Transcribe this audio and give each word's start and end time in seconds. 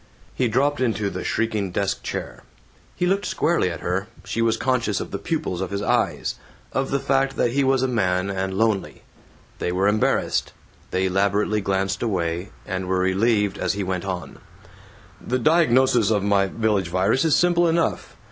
He 0.33 0.47
dropped 0.47 0.81
into 0.81 1.11
the 1.11 1.23
shrieking 1.23 1.69
desk 1.69 2.01
chair. 2.01 2.41
He 2.95 3.05
looked 3.05 3.27
squarely 3.27 3.69
at 3.69 3.81
her; 3.81 4.07
she 4.25 4.41
was 4.41 4.57
conscious 4.57 4.99
of 4.99 5.11
the 5.11 5.19
pupils 5.19 5.61
of 5.61 5.69
his 5.69 5.83
eyes; 5.83 6.39
of 6.73 6.89
the 6.89 6.97
fact 6.99 7.35
that 7.35 7.51
he 7.51 7.63
was 7.63 7.83
a 7.83 7.87
man, 7.87 8.27
and 8.31 8.55
lonely. 8.55 9.03
They 9.59 9.71
were 9.71 9.87
embarrassed. 9.87 10.53
They 10.89 11.05
elaborately 11.05 11.61
glanced 11.61 12.01
away, 12.01 12.49
and 12.65 12.87
were 12.87 12.97
relieved 12.97 13.59
as 13.59 13.73
he 13.73 13.83
went 13.83 14.03
on: 14.03 14.39
"The 15.23 15.37
diagnosis 15.37 16.09
of 16.09 16.23
my 16.23 16.47
Village 16.47 16.87
Virus 16.87 17.23
is 17.23 17.35
simple 17.35 17.67
enough. 17.67 18.17